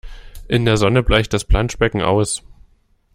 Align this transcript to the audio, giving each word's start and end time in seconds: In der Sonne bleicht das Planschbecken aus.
In 0.47 0.65
der 0.65 0.77
Sonne 0.77 1.03
bleicht 1.03 1.31
das 1.31 1.43
Planschbecken 1.45 2.01
aus. 2.01 2.41